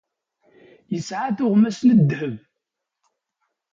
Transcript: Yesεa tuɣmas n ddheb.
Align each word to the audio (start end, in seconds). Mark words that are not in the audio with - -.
Yesεa 0.93 1.29
tuɣmas 1.37 1.79
n 1.83 1.89
ddheb. 1.99 2.35